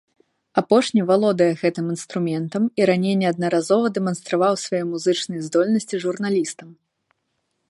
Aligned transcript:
Апошні 0.61 1.01
валодае 1.11 1.49
гэтым 1.61 1.85
інструментам, 1.97 2.63
і 2.81 2.89
раней 2.91 3.15
неаднаразова 3.21 3.93
дэманстраваў 3.99 4.53
свае 4.65 4.83
музычныя 4.93 5.41
здольнасці 5.51 6.05
журналістам. 6.09 6.69